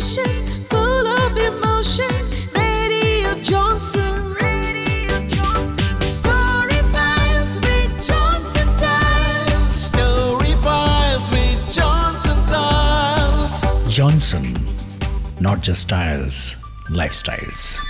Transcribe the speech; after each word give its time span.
station 0.00 0.46
full 0.70 1.06
of 1.06 1.36
emotion. 1.36 2.14
Radio 2.54 3.34
Johnson. 3.42 4.34
Story 6.00 6.80
files 6.92 7.58
with 7.60 8.06
Johnson 8.06 8.68
Tiles. 8.76 9.74
Story 9.74 10.54
Files 10.54 11.28
with 11.30 11.72
Johnson 11.72 12.36
Tiles. 12.46 13.94
Johnson, 13.94 14.56
not 15.40 15.62
just 15.62 15.82
styles, 15.82 16.56
lifestyles. 16.90 17.87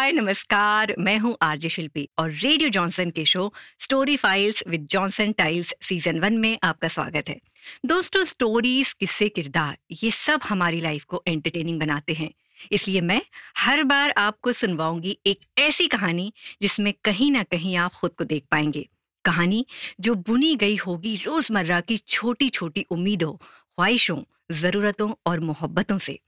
हाय, 0.00 0.12
नमस्कार। 0.12 0.94
मैं 0.98 1.18
हूँ 1.18 1.36
RJ 1.42 1.68
Shilpi 1.68 2.08
और 2.18 2.30
radio 2.30 2.68
Johnson 2.68 3.10
के 3.10 3.24
show 3.24 3.52
story 3.80 4.16
files 4.16 4.62
with 4.68 4.86
Johnson 4.90 5.32
tiles 5.32 5.74
season 5.82 6.20
one 6.20 6.36
में 6.38 6.58
आपका 6.62 6.88
स्वागत 6.88 7.28
है। 7.28 7.40
दोस्तों, 7.86 8.24
स्टोरीज, 8.24 8.92
किस्से, 8.92 9.28
किरदार, 9.28 9.76
ये 10.02 10.10
सब 10.10 10.40
हमारी 10.44 10.80
लाइफ 10.80 11.04
को 11.04 11.22
एंटरटेनिंग 11.26 11.80
बनाते 11.80 12.12
हैं। 12.12 12.30
इसलिए 12.72 13.00
मैं 13.00 13.22
हर 13.58 13.84
बार 13.84 14.10
आपको 14.10 14.52
सुनवाऊँगी 14.52 15.18
एक 15.26 15.40
ऐसी 15.58 15.86
कहानी 15.86 16.32
जिसमें 16.62 16.94
कहीं 17.04 17.30
ना 17.32 17.42
कहीं 17.42 17.76
आप 17.76 17.92
खुद 17.92 18.10
को 18.10 18.24
देख 18.24 18.44
पाएँगे। 18.50 18.88
कहानी 19.24 19.66
जो 20.00 20.14
बुनी 20.14 20.54
गई 20.56 20.76
होगी 20.76 21.16
रोज़मर्रा 21.16 21.80
की 21.80 21.96
छोटी 21.96 22.48
छोटी 22.48 22.86
उम्मीदों, 22.90 23.32
ख्वाहिशों, 23.32 24.22
जरूरतों 24.52 25.14
और 25.26 25.40
मोहब्बतों 25.40 25.98
से। 25.98 26.18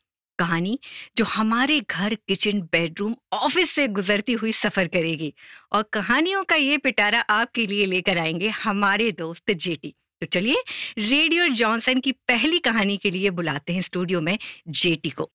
कहानी 0.43 0.79
जो 1.17 1.25
हमारे 1.25 1.81
घर 1.81 2.15
किचन 2.29 2.61
बेडरूम 2.73 3.15
ऑफ़िस 3.33 3.71
से 3.71 3.87
गुजरती 3.89 4.33
हुई 4.33 4.53
सफ़र 4.53 4.89
करेगी। 4.89 5.33
और 5.73 5.83
कहानियों 5.93 6.45
का 6.45 6.57
ये 6.57 6.79
पिटारा 6.79 7.21
आपके 7.31 7.67
लिए 7.67 7.87
लेकर 7.87 8.19
आएँगे 8.19 8.49
हमारे 8.49 9.11
दोस्त 9.13 9.51
जेटी। 9.53 9.95
तो 10.23 10.27
चलिए 10.27 10.63
रेडियो 10.99 11.49
जॉनसन 11.49 12.01
की 12.01 12.13
पहली 12.29 12.59
कहानी 12.59 12.97
के 12.97 13.11
लिए 13.11 13.31
बुलाते 13.31 13.73
हैं 13.73 13.83
स्टूडियो 13.83 14.21
में 14.21 14.39
जेटी 14.69 15.11
को। 15.11 15.31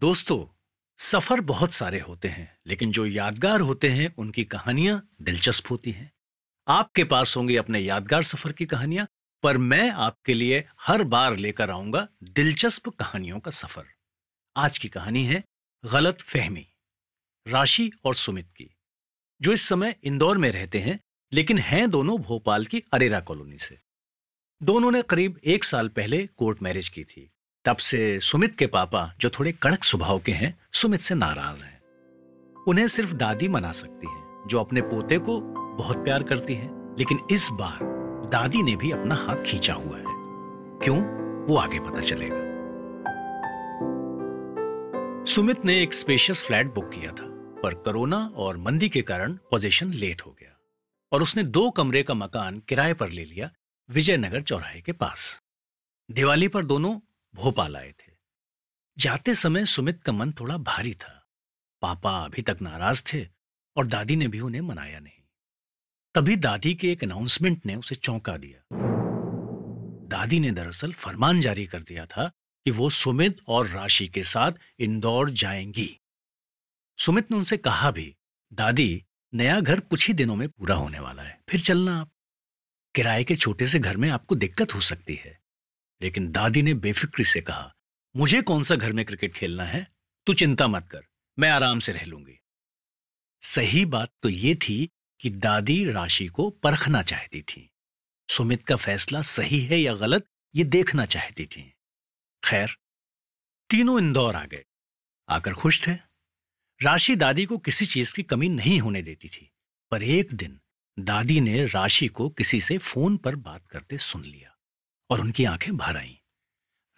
दोस्तों 0.00 0.38
सफ़र 0.98 1.40
बहुत 1.40 1.72
सारे 1.72 2.00
होते 2.00 2.28
हैं 2.28 2.48
लेकिन 2.66 2.90
जो 2.90 3.06
यादगार 3.06 3.60
होते 3.60 3.88
हैं 3.88 4.14
उनकी 4.18 4.44
कहानियाँ 4.44 5.02
दिलचस्प 5.22 5.70
होती 5.70 5.90
हैं। 5.90 6.10
आपके 6.66 7.04
पास 7.04 7.36
होंगी 7.36 7.56
अपने 7.56 7.80
यादगार 7.80 8.22
सफ़र 8.22 8.52
की 8.52 8.66
कहानियाँ 8.66 9.06
पर 9.44 9.58
मैं 9.58 9.90
आपके 9.90 10.34
लिए 10.34 10.64
हर 10.80 11.04
बार 11.04 11.36
लेकर 11.36 11.70
आऊँगा 11.70 12.08
दिलचस्प 12.22 12.88
कहानियों 12.88 13.40
का 13.40 13.50
सफ़र। 13.50 13.84
आज 14.56 14.78
की 14.78 14.88
कहानी 14.88 15.24
है 15.24 15.44
गलत 15.92 16.20
फहमी, 16.20 16.66
राशि 17.48 17.92
और 18.04 18.14
सुमित 18.14 18.46
की, 18.56 18.76
जो 19.42 19.52
इस 19.52 19.68
समय 19.68 19.96
इंदौर 20.04 20.38
में 20.38 20.50
रहते 20.50 20.80
हैं, 20.80 21.00
लेकिन 21.32 21.58
हैं 21.58 21.90
दोनों 21.90 22.18
भोपाल 22.18 22.64
की 22.64 22.82
अरेरा 22.92 23.20
कॉलोनी 23.20 23.58
से। 23.58 23.78
दोनों 24.62 24.90
ने 24.90 25.02
करीब 25.02 25.40
एक 25.44 25.64
साल 25.64 25.88
पहले 25.88 26.26
कोर्ट 26.26 26.62
मैरिज 26.62 26.88
की 26.88 27.04
थी। 27.04 27.30
तब 27.64 27.76
से 27.76 28.20
सुमित 28.20 28.54
के 28.54 28.66
पापा, 28.66 29.14
जो 29.20 29.30
थोड़े 29.30 29.52
कड़क 29.52 29.84
स्वभाव 29.84 30.18
के 30.18 30.32
हैं, 30.32 30.58
सुमित 30.72 31.00
से 31.00 31.14
नाराज़ 31.14 31.64
हैं। 31.64 31.80
उन्हें 32.68 32.88
सिर्फ़ 32.88 33.12
दादी 33.12 33.48
मना 33.48 33.72
सकती 33.72 34.06
है, 34.06 34.48
जो 34.48 34.60
अपने 34.60 34.80
पोते 34.80 35.18
को 35.18 35.40
बहुत 35.76 36.04
प्यार 36.04 36.22
करती 36.22 36.54
है, 36.54 36.98
लेकिन 36.98 37.18
इस 37.30 37.48
बार 37.48 37.93
दादी 38.34 38.62
ने 38.62 38.76
भी 38.76 38.90
अपना 38.90 39.14
हाथ 39.14 39.36
खींचा 39.36 39.74
हुआ 39.74 39.98
है। 39.98 40.04
क्यों? 40.82 40.98
वो 41.46 41.56
आगे 41.56 41.80
पता 41.80 42.00
चलेगा। 42.00 42.36
सुमित 45.24 45.64
ने 45.64 45.82
एक 45.82 45.94
स्पेशियस 45.94 46.44
फ्लैट 46.44 46.66
बुक 46.66 46.90
किया 46.90 47.10
था, 47.10 47.24
पर 47.62 47.74
कोरोना 47.74 48.32
और 48.36 48.56
मंदी 48.56 48.88
के 48.88 49.02
कारण 49.02 49.32
पोजीशन 49.32 49.92
लेट 49.92 50.22
हो 50.22 50.36
गया 50.40 50.60
और 51.12 51.22
उसने 51.22 51.42
दो 51.42 51.70
कमरे 51.70 52.02
का 52.02 52.14
मकान 52.14 52.58
किराए 52.58 52.94
पर 52.94 53.08
ले 53.08 53.24
लिया, 53.24 53.50
विजयनगर 53.90 54.42
चौराहे 54.42 54.80
के 54.80 54.92
पास। 54.92 55.42
दिवाली 56.10 56.48
पर 56.48 56.64
दोनों 56.64 57.00
भोपाल 57.34 57.76
आए 57.76 57.90
थे। 57.90 58.12
जाते 58.98 59.34
समय 59.34 59.64
सुमित 59.64 60.02
का 60.02 60.12
मन 60.12 60.32
थोड़ा 60.32 60.56
भारी 60.56 60.94
था। 60.94 61.26
पापा 61.82 62.24
अभी 62.24 62.42
तक 62.42 62.58
नाराज़ 62.62 63.02
थे 63.14 63.28
और 63.76 63.86
दादी 63.86 64.16
ने 64.16 64.28
भी 64.28 64.40
उन्हें 64.40 64.60
मनाया 64.60 65.00
नहीं। 65.00 65.23
तभी 66.14 66.36
दादी 66.36 66.74
के 66.74 66.92
एक 66.92 67.04
अनाउंसमेंट 67.04 67.66
ने 67.66 67.76
उसे 67.76 67.94
चौंका 67.94 68.36
दिया। 68.36 68.68
दादी 70.08 70.40
ने 70.40 70.50
दरअसल 70.50 70.92
फरमान 70.92 71.40
जारी 71.40 71.66
कर 71.66 71.82
दिया 71.82 72.06
था 72.06 72.28
कि 72.64 72.70
वो 72.70 72.90
सुमित 72.90 73.40
और 73.48 73.66
राशि 73.66 74.08
के 74.08 74.22
साथ 74.22 74.52
इंदौर 74.78 75.30
जाएँगी। 75.30 76.00
सुमित 76.98 77.30
ने 77.30 77.36
उनसे 77.36 77.56
कहा 77.56 77.90
भी, 77.90 78.16
दादी, 78.52 79.04
नया 79.34 79.60
घर 79.60 79.80
कुछ 79.80 80.08
ही 80.08 80.14
दिनों 80.14 80.36
में 80.36 80.48
पूरा 80.48 80.74
होने 80.74 80.98
वाला 80.98 81.22
है, 81.22 81.40
फिर 81.48 81.60
चलना 81.60 82.00
आप। 82.00 82.10
किराए 82.94 83.24
के 83.24 83.34
छोटे 83.34 83.66
से 83.66 83.78
घर 83.78 83.96
में 83.96 84.10
आपको 84.10 84.34
दिक्कत 84.34 84.74
हो 84.74 84.80
सकती 84.80 85.14
है। 85.14 85.40
लेकिन 86.02 86.32
दादी 86.32 86.62
ने 86.62 86.74
बेफिक्री 86.74 87.24
से 87.24 87.40
कहा, 87.40 87.74
मुझे 88.16 88.42
कौन 88.42 88.62
सा 88.62 88.76
घर 88.76 88.92
में 88.92 89.04
क्रिकेट 89.04 89.34
खेलना 89.34 89.64
है? 89.64 89.92
तू 90.26 90.34
चिंता 90.34 90.66
मत 90.66 90.88
कर, 90.88 91.02
मैं 91.38 91.50
आराम 91.50 91.78
से 91.78 91.92
रह 91.92 92.04
लूँगी। 92.04 92.40
सही 93.40 93.84
बात 93.84 94.08
तो 94.22 94.28
ये 94.28 94.54
थी 94.54 94.90
कि 95.24 95.30
दादी 95.30 95.84
राशि 95.84 96.26
को 96.26 96.50
परखना 96.50 97.02
चाहती 97.02 97.42
थी। 97.42 97.70
सुमित 98.28 98.64
का 98.64 98.76
फैसला 98.76 99.22
सही 99.22 99.60
है 99.60 99.78
या 99.78 99.94
गलत, 99.94 100.26
ये 100.54 100.64
देखना 100.64 101.06
चाहती 101.06 101.46
थी। 101.46 101.74
खैर, 102.44 102.78
तीनों 103.70 103.98
इंदौर 103.98 104.36
आ 104.36 104.44
गए। 104.44 104.64
आकर 105.28 105.54
खुश 105.54 105.88
थे। 105.88 105.92
राशि 106.82 107.16
दादी 107.16 107.44
को 107.44 107.58
किसी 107.58 107.86
चीज़ 107.86 108.14
की 108.14 108.22
कमी 108.22 108.48
नहीं 108.48 108.80
होने 108.80 109.02
देती 109.02 109.28
थी, 109.28 109.50
पर 109.90 110.02
एक 110.02 110.34
दिन 110.34 110.60
दादी 110.98 111.40
ने 111.40 111.64
राशि 111.64 112.08
को 112.08 112.28
किसी 112.30 112.60
से 112.60 112.78
फ़ोन 112.78 113.16
पर 113.16 113.36
बात 113.36 113.66
करते 113.66 113.98
सुन 113.98 114.24
लिया 114.24 114.56
और 115.10 115.20
उनकी 115.20 115.44
आँखें 115.44 115.76
भर 115.76 115.96
आईं। 115.96 116.14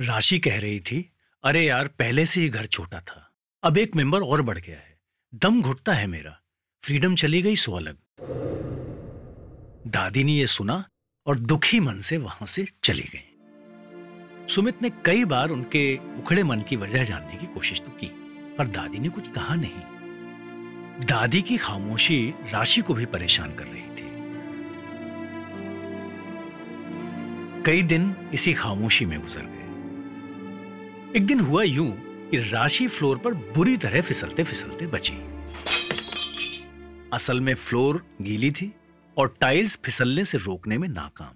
राशि 0.07 0.39
कह 0.39 0.61
रही 0.61 0.81
थी, 0.81 1.13
अरे 1.45 1.67
यार, 1.67 1.89
पहले 1.89 2.27
से 2.27 2.41
ही 2.41 2.49
घर 2.49 2.67
छोटा 2.67 3.01
था, 3.01 3.35
अब 3.63 3.79
एक 3.79 3.97
मेंबर 3.97 4.23
और 4.23 4.43
बढ़ 4.43 4.59
गया 4.59 4.79
है, 4.79 5.01
दम 5.35 5.63
घुटता 5.63 5.95
है 5.95 6.07
मेरा, 6.07 6.43
फ्रीडम 6.83 7.17
चली 7.17 7.43
गई 7.43 7.57
सो 7.57 7.73
अलग। 7.73 7.99
दादी 9.87 10.25
ने 10.25 10.33
यह 10.33 10.47
सुना 10.47 10.85
और 11.27 11.39
दुखी 11.39 11.81
मन 11.81 12.01
से 12.01 12.17
वहाँ 12.17 12.47
से 12.47 12.67
चली 12.85 13.03
गई। 13.03 13.37
सुमित 14.49 14.83
ने 14.83 14.91
कई 15.05 15.25
बार 15.25 15.51
उनके 15.51 15.97
उखड़े 15.97 16.43
मन 16.43 16.61
की 16.61 16.77
वजह 16.77 17.05
जानने 17.05 17.37
की 17.37 17.47
कोशिश 17.47 17.81
तो 17.81 17.91
की, 17.91 18.07
पर 18.59 18.67
दादी 18.67 18.99
ने 18.99 19.09
कुछ 19.09 19.29
कहा 19.29 19.55
नहीं। 19.55 21.07
दादी 21.07 21.43
की 21.43 21.57
खामोशी 21.57 22.35
राशि 22.53 22.81
को 22.81 22.95
भी 22.95 23.07
परेशान 23.07 23.55
कर 23.55 23.65
रही 23.65 23.83
थी। 23.83 24.07
कई 27.63 27.83
दिन 27.83 28.17
इसी 28.35 28.55
खामोशी 28.55 29.05
में 29.05 29.21
गुजर 29.21 29.43
गए। 29.43 29.63
एक 31.17 31.27
दिन 31.27 31.41
हुआ 31.41 31.63
यूँ 31.63 31.93
कि 32.31 32.37
राशि 32.37 32.89
फ्लोर 32.89 33.19
पर 33.19 33.35
बुरी 33.35 33.77
तरह 33.77 34.01
फिसलते 34.01 34.45
फिसलते 34.45 34.87
बची। 34.87 35.15
असल 37.13 37.41
में 37.41 37.55
फ्लोर 37.55 38.17
गीली 38.23 38.51
थी 38.51 38.75
और 39.17 39.37
टाइल्स 39.41 39.79
फिसलने 39.85 40.25
से 40.25 40.39
रोकने 40.39 40.79
में 40.79 40.89
नाकाम। 40.89 41.35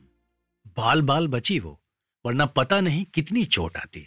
बाल 0.77 1.03
बाल 1.03 1.29
बची 1.29 1.59
वो, 1.59 1.81
वरना 2.27 2.47
पता 2.47 2.81
नहीं 2.81 3.05
कितनी 3.05 3.45
चोट 3.45 3.77
आती। 3.77 4.07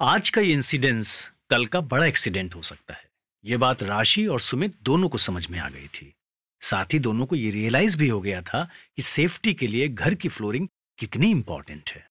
आज 0.00 0.30
का 0.30 0.40
ये 0.40 0.52
इंसिडेंस 0.52 1.32
कल 1.50 1.66
का 1.66 1.80
बड़ा 1.80 2.06
एक्सीडेंट 2.06 2.54
हो 2.54 2.62
सकता 2.62 2.94
है। 2.94 3.10
ये 3.44 3.56
बात 3.56 3.82
राशि 3.82 4.26
और 4.26 4.40
सुमित 4.40 4.76
दोनों 4.82 5.08
को 5.08 5.18
समझ 5.18 5.48
में 5.48 5.58
आ 5.58 5.68
गई 5.68 5.86
थी। 5.86 6.14
साथ 6.60 6.84
ही 6.84 6.98
दोनों 6.98 7.26
को 7.26 7.36
ये 7.36 7.50
रियलाइज़ 7.50 7.98
भी 7.98 8.08
हो 8.08 8.20
गया 8.20 8.42
था 8.42 8.64
कि 8.96 9.02
सेफ्टी 9.02 9.54
के 9.54 9.66
लिए 9.66 9.88
घर 9.88 10.14
की 10.14 10.28
फ्लोरिंग 10.28 10.68
कितनी 10.98 11.30
इंपॉर्टेंट 11.30 11.90
है। 11.90 12.10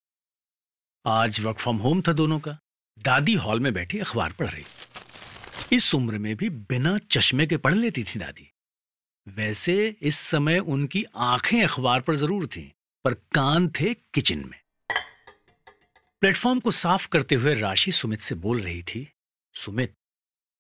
आज 1.05 1.39
वर्क 1.39 1.59
फ्रॉम 1.59 1.77
होम 1.77 2.01
था 2.01 2.13
दोनों 2.13 2.39
का। 2.39 2.59
दादी 2.99 3.33
हॉल 3.33 3.59
में 3.59 3.73
बैठी 3.73 3.99
अखबार 3.99 4.31
पढ़ 4.31 4.49
रही। 4.49 4.63
इस 5.73 5.95
उम्र 5.95 6.17
में 6.17 6.35
भी 6.35 6.49
बिना 6.49 6.97
चश्मे 6.97 7.45
के 7.47 7.57
पढ़ 7.57 7.73
लेती 7.73 8.03
थी 8.03 8.19
दादी। 8.19 8.49
वैसे 9.27 9.97
इस 10.01 10.17
समय 10.17 10.59
उनकी 10.59 11.03
आँखें 11.15 11.63
अखबार 11.63 12.01
पर 12.01 12.15
ज़रूर 12.15 12.47
थीं, 12.47 12.69
पर 13.03 13.13
कान 13.13 13.67
थे 13.69 13.93
किचन 13.93 14.39
में। 14.39 14.59
प्लेटफॉर्म 16.21 16.59
को 16.59 16.71
साफ़ 16.71 17.07
करते 17.07 17.35
हुए 17.35 17.53
राशि 17.53 17.91
सुमित 17.91 18.19
से 18.19 18.35
बोल 18.35 18.59
रही 18.59 18.83
थी, 18.83 19.07
सुमित, 19.53 19.93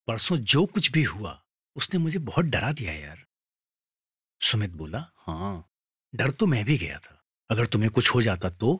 परसों 0.07 0.37
जो 0.37 0.65
कुछ 0.65 0.91
भी 0.91 1.03
हुआ, 1.03 1.43
उसने 1.75 1.99
मुझे 1.99 2.19
बहुत 2.19 2.45
डरा 2.45 2.71
दिया 2.71 2.93
यार। 2.93 3.25
सुमित 4.41 4.69
बोला 4.69 5.05
हाँ 5.17 5.69
डर 6.15 6.31
तो 6.31 6.45
मैं 6.45 6.65
भी 6.65 6.77
गया 6.77 6.99
था। 6.99 7.21
अगर 7.49 7.65
तुम्हें 7.65 7.91
कुछ 7.91 8.13
हो 8.15 8.21
जाता 8.21 8.49
तो? 8.49 8.79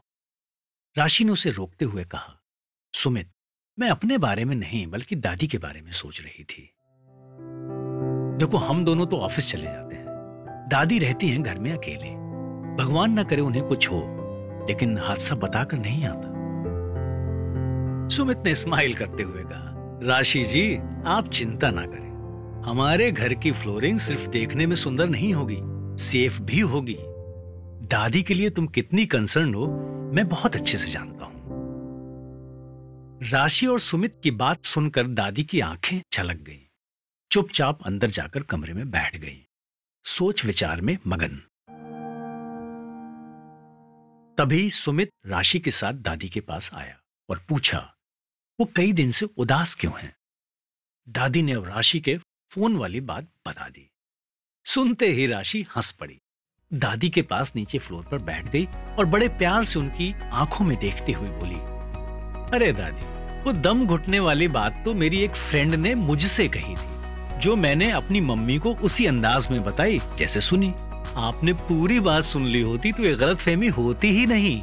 राशि 0.98 1.24
ने 1.24 1.31
उसे 1.31 1.52
रोकते 1.52 1.86
हुए 1.86 2.04
कहा, 2.04 2.40
सुमित 2.94 3.31
मैं 3.80 3.90
अपने 3.90 4.18
बारे 4.18 4.46
में 4.46 4.56
नहीं, 4.56 4.88
बल्कि 4.88 5.16
दादी 5.16 5.48
के 5.48 5.58
बारे 5.58 5.81
में 5.81 5.92
सोच 5.92 6.22
रही 6.22 6.44
थी। 6.44 6.74
देखो, 8.38 8.58
हम 8.58 8.86
दोनों 8.86 9.06
तो 9.06 9.18
ऑफ़िस 9.18 9.52
चले 9.52 9.64
जाते 9.64 9.96
हैं। 9.96 10.06
दादी 10.72 11.00
रहती 11.00 11.30
हैं 11.30 11.44
घर 11.44 11.60
में 11.60 11.74
अकेले। 11.74 12.10
भगवान 12.84 13.12
ना 13.12 13.24
करे 13.24 13.42
उन्हें 13.42 13.64
कुछ 13.64 13.92
हो, 13.92 14.02
लेकिन 14.70 14.98
हादसा 14.98 15.36
बताकर 15.36 15.78
नहीं 15.78 16.06
आता। 16.06 16.40
सुमित 18.16 18.38
ने 18.46 18.56
स्माइल 18.56 18.94
करते 18.94 19.24
हुए 19.24 19.44
कहा, 19.44 20.00
राशि 20.04 20.44
जी, 20.44 20.80
आप 21.06 21.30
चिंता 21.34 21.70
ना 21.70 21.86
करें। 21.86 22.10
हमारे 22.66 23.12
घर 23.12 23.34
की 23.34 23.52
फ्लोरिंग 23.52 24.00
सिर्फ़ 24.00 24.30
देखने 24.30 24.68
में 24.68 24.76
सुंदर 24.76 25.10
नहीं 25.10 25.34
होगी 25.34 25.60
सेफ़ 26.04 26.42
भी 26.42 26.60
होगी। 26.60 26.98
दादी 27.88 28.24
के 28.24 28.34
लिए 28.34 28.50
तुम 28.50 28.68
कितनी 28.68 29.06
कंसर्न 29.06 29.54
हो, 29.54 29.68
मैं 30.14 30.28
बहुत 30.28 30.56
अच्छे 30.56 30.78
से 30.78 30.92
जानता 30.92 31.26
हूँ। 31.26 31.38
राशि 33.24 33.66
और 33.66 33.80
सुमित 33.80 34.19
की 34.24 34.31
बात 34.31 34.66
सुनकर 34.66 35.07
दादी 35.07 35.44
की 35.44 35.60
आँखें 35.60 36.01
छलक 36.12 36.36
गईं। 36.36 36.69
चुपचाप 37.31 37.83
अंदर 37.83 38.10
जाकर 38.10 38.44
कमरे 38.44 38.74
में 38.74 38.92
बैठ 38.92 39.16
गई। 39.16 39.48
सोच 40.06 40.45
विचार 40.45 40.81
में 40.81 40.98
मगन। 41.07 41.38
तभी 44.38 44.69
सुमित 44.69 45.10
राशि 45.25 45.60
के 45.60 45.71
साथ 45.71 45.94
दादी 45.94 46.30
के 46.30 46.42
पास 46.42 46.74
आया 46.74 47.00
और 47.30 47.45
पूछा, 47.50 47.95
वो 48.60 48.71
कई 48.75 48.94
दिन 48.94 49.12
से 49.12 49.25
उदास 49.25 49.75
क्यों 49.75 50.00
हैं? 50.00 50.16
दादी 51.10 51.42
ने 51.42 51.51
अब 51.51 51.66
राशि 51.66 52.00
के 52.00 52.18
फ़ोन 52.51 52.77
वाली 52.77 53.01
बात 53.01 53.27
बता 53.48 53.69
दी। 53.69 53.89
सुनते 54.66 55.07
ही 55.07 55.25
राशि 55.25 55.66
हंस 55.77 55.92
पड़ी। 55.92 56.21
दादी 56.74 57.10
के 57.10 57.21
पास 57.21 57.56
नीचे 57.56 57.80
फ्लोर 57.80 58.06
पर 58.06 58.18
बैठ 58.18 58.48
गई 58.48 58.66
और 58.66 59.06
बड़े 59.06 59.27
प्यार 59.27 59.66
से 59.66 59.80
उनकी 59.80 60.13
आँखों 60.13 60.66
में 60.66 60.80
देखते 60.80 61.12
हुए 61.12 61.30
बोली 61.30 61.79
अरे 62.54 62.72
दादी, 62.74 63.04
वो 63.44 63.51
दम 63.54 63.86
घुटने 63.86 64.19
वाली 64.19 64.48
बात 64.48 64.81
तो 64.86 64.94
मेरी 64.94 65.18
एक 65.18 65.31
फ्रेंड 65.31 65.75
ने 65.75 65.94
मुझसे 65.96 66.48
कही 66.48 66.75
थी, 66.75 67.40
जो 67.40 67.56
मैंने 67.56 67.90
अपनी 67.92 68.22
मम्मी 68.22 68.57
को 68.57 68.74
उसी 68.75 69.06
अंदाज 69.06 69.48
में 69.51 69.63
बताई 69.63 70.00
जैसे 70.18 70.42
सुनी? 70.42 70.69
आपने 71.18 71.54
पूरी 71.54 72.00
बात 72.00 72.24
सुन 72.24 72.46
ली 72.46 72.62
होती 72.62 72.92
तो 72.92 73.04
ये 73.04 73.13
गलत 73.16 73.40
फहमी 73.40 73.68
होती 73.68 74.07
ही 74.07 74.25
नहीं। 74.25 74.62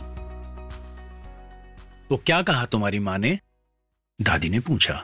तो 2.09 2.17
क्या 2.17 2.41
कहा 2.43 2.65
तुम्हारी 2.65 2.99
माँ 2.99 3.19
ने? 3.19 3.39
दादी 4.19 4.49
ने 4.49 4.61
पूछा। 4.61 5.03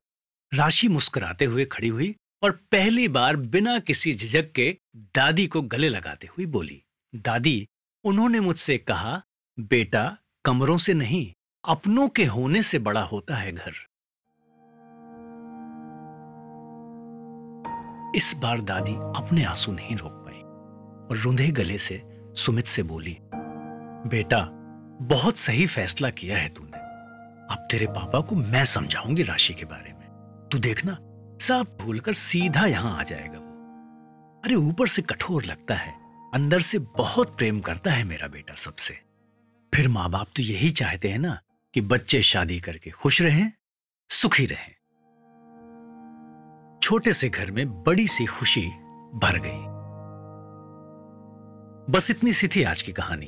राशि 0.53 0.89
मुस्कुराते 0.89 1.45
हुए 1.45 1.65
खड़ी 1.65 1.89
हुई 1.89 2.15
और 2.43 2.51
पहली 2.73 3.07
बार 3.09 3.37
बिना 3.37 3.79
किसी 3.79 4.13
झिझक 4.15 4.51
के 4.53 4.67
दादी 4.97 5.47
को 5.47 5.63
गले 5.63 5.89
लगाते 5.89 6.27
हुए 6.27 6.47
बोली। 6.47 6.83
दादी, 7.13 7.69
उन्होंने 8.05 8.41
मुझसे 8.41 8.79
कहा, 8.79 9.23
बेटा, 9.59 10.17
कमरों 10.45 10.77
से 10.79 10.95
नहीं 10.95 11.33
अपनों 11.69 12.09
के 12.09 12.25
होने 12.25 12.63
से 12.63 12.79
बड़ा 12.79 13.01
होता 13.01 13.35
है 13.35 13.53
घर। 13.53 13.73
इस 18.17 18.35
बार 18.37 18.61
दादी 18.61 18.95
अपने 18.95 19.45
आँसू 19.45 19.73
नहीं 19.73 19.97
रोक 19.97 20.13
पाई 20.13 20.41
और 21.09 21.23
रुंधे 21.23 21.49
गले 21.49 21.79
से 21.79 22.03
सुमित 22.37 22.67
से 22.67 22.83
बोली, 22.83 23.19
बेटा, 24.09 24.49
बहुत 25.03 25.37
सही 25.37 25.67
फैसला 25.67 26.11
किया 26.11 26.39
है 26.39 26.49
तूने। 26.49 26.79
अब 27.55 27.69
तेरे 27.71 27.87
पापा 27.87 28.21
को 28.21 28.37
मैं 28.37 28.65
समझाऊँगी 28.65 29.23
राशि 29.23 29.55
के 29.55 29.65
बारे 29.65 29.93
में। 29.93 30.09
तू 30.53 30.59
देखना, 30.59 30.93
सब 31.41 31.79
भूलकर 31.81 32.13
सीधा 32.13 32.67
यहाँ 32.67 33.01
आ 33.01 33.03
जाएगा 33.03 33.39
वो। 33.39 34.41
अरे, 34.45 34.55
ऊपर 34.55 34.89
से 34.89 35.03
कठोर 35.03 35.45
लगता 35.45 35.75
है, 35.75 35.95
अंदर 36.35 36.61
से 36.61 36.79
बहुत 36.79 37.37
प्रेम 37.37 37.61
करता 37.61 37.91
है 37.91 38.05
मेरा 38.05 38.29
बेटा 38.29 38.55
सबसे। 38.55 38.95
फिर 39.75 39.89
माँ 39.89 40.11
बाप 40.11 40.27
तो 40.37 40.43
यही 40.43 40.71
चाहते 40.71 41.09
हैं 41.09 41.19
ना 41.19 41.41
कि 41.75 41.81
बच्चे 41.81 42.23
शादी 42.23 42.61
करके 42.61 42.91
खुश 42.91 43.23
रहें 43.23 43.53
सुखी 44.11 44.47
रहें। 44.47 44.71
छोटे 46.83 47.13
से 47.13 47.29
घर 47.29 47.51
में 47.51 47.83
बड़ी 47.83 48.07
सी 48.09 48.27
खुशी 48.27 48.67
भर 49.15 49.39
गई। 49.39 49.71
बस 51.93 52.11
इतनी 52.11 52.33
सी 52.33 52.49
थी 52.49 52.63
आज 52.63 52.83
की 52.83 52.93
कहानी। 52.93 53.27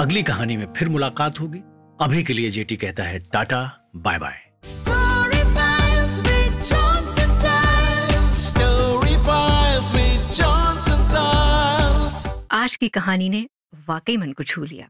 अगली 0.00 0.22
कहानी 0.22 0.56
में 0.56 0.66
फिर 0.76 0.88
मुलाकात 0.88 1.40
होगी। 1.40 1.58
अभी 2.00 2.22
के 2.24 2.32
लिए 2.32 2.50
जेटी 2.50 2.76
कहता 2.76 3.04
है 3.04 3.18
tata 3.18 3.90
bye 3.96 4.18
bye 4.18 4.42
Story 4.64 5.42
Files 5.56 6.16
with 6.26 6.56
Johnson 6.70 7.32
Tiles. 7.44 8.42
Story 8.48 9.16
Files 9.28 9.92
with 9.94 10.26
Johnson 10.40 11.06
Tiles. 11.14 12.26
आज 12.50 12.76
की 12.76 12.88
कहानी 12.88 13.28
ने 13.28 13.46
वाकई 13.88 14.16
मन 14.16 14.32
को 14.32 14.42
छू 14.42 14.64
लिया। 14.64 14.88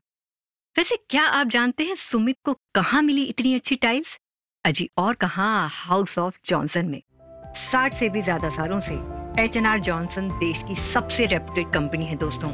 वैसे 0.76 0.96
क्या 1.10 1.22
आप 1.24 1.46
जानते 1.48 1.84
हैं 1.84 1.94
सुमित 1.94 2.36
को 2.44 2.52
कहाँ 2.74 3.00
मिली 3.02 3.22
इतनी 3.24 3.54
अच्छी 3.54 3.76
टाइल्स? 3.76 4.16
अजी, 4.64 4.88
और 4.98 5.14
कहाँ 5.14 5.68
हाउस 5.72 6.18
ऑफ़ 6.18 6.38
जॉनसन 6.46 6.86
में? 6.86 7.00
साठ 7.56 7.92
से 7.92 8.08
भी 8.08 8.22
ज़्यादा 8.22 8.48
सालों 8.48 8.80
से 8.80 8.94
एच 9.42 9.56
एन 9.56 9.66
आर 9.66 9.78
जॉनसन 9.80 10.28
देश 10.38 10.62
की 10.68 10.74
सबसे 10.76 11.26
रेप्यूटेड 11.26 11.72
कंपनी 11.74 12.06
है 12.06 12.16
दोस्तों, 12.16 12.50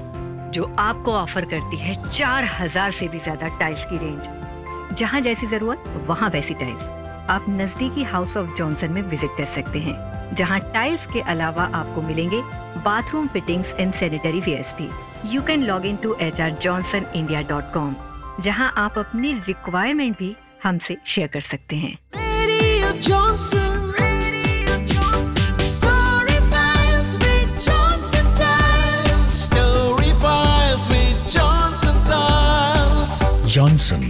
जो 0.51 0.65
आपको 0.79 1.13
ऑफ़र 1.13 1.45
करती 1.45 1.77
है 1.77 1.95
चार 2.11 2.45
हज़ार 2.53 2.91
से 2.91 3.09
भी 3.09 3.19
ज़्यादा 3.19 3.49
टाइल्स 3.59 3.85
की 3.85 3.99
रेंज। 3.99 4.95
जहाँ 4.97 5.21
जैसी 5.21 5.47
ज़रूरत, 5.47 5.85
वहाँ 6.07 6.31
वैसी 6.31 6.55
टाइल्स। 6.55 6.83
आप 7.31 7.47
नजदीकी 7.49 8.03
हाउस 8.05 8.37
ऑफ़ 8.37 8.55
जॉनसन 8.57 8.93
में 8.93 9.03
विज़िट 9.03 9.37
कर 9.39 9.45
सकते 9.55 9.79
हैं, 9.79 10.35
जहाँ 10.35 10.61
टाइल्स 10.73 11.07
के 11.07 11.21
अलावा 11.27 11.65
आपको 11.75 12.03
मिलेंगे 12.03 12.43
bathroom 12.85 13.29
fittings 13.29 13.75
and 13.75 13.93
sanitary 13.95 14.41
wares 14.41 14.75
भी 14.77 14.89
you 15.35 15.43
can 15.43 15.63
log 15.65 15.87
in 15.87 15.97
to 15.97 16.15
H 16.21 16.41
R 16.41 16.59
Johnson 16.61 17.13
India 17.15 17.43
dot 17.51 17.73
com 17.75 17.95
जहाँ 18.41 18.73
आप 18.77 18.99
अपनी 18.99 19.33
रिक्वायरमेंट 19.49 20.19
भी 20.19 20.35
हमसे 20.63 20.97
शेयर 21.07 21.29
कर 21.29 21.41
सकते 21.41 21.77
हैं 21.77 21.99
Radio 22.15 22.91
Johnson. 23.07 23.79
Story 25.75 26.39
Files 26.53 27.13
with 27.25 27.51
Johnson 27.67 28.27
Tiles. 28.41 29.33
Story 29.45 30.13
Files 30.25 30.89
with 30.95 31.19
Johnson 31.37 31.97
Tiles. 32.11 33.21
Johnson, 33.57 34.05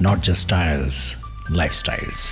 not 0.00 0.22
just 0.30 0.42
styles, 0.48 1.00
lifestyles. 1.62 2.26